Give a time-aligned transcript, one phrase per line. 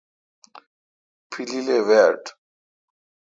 [1.29, 2.27] پلیل اے وہ اٹھ۔